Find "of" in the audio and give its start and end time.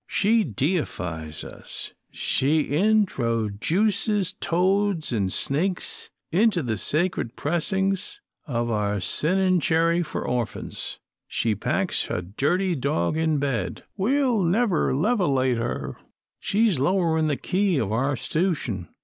8.47-8.71, 17.77-17.91